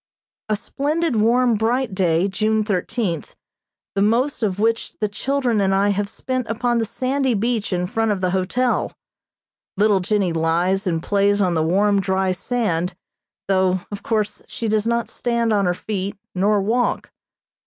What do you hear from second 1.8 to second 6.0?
day, June thirteenth, the most of which the children and I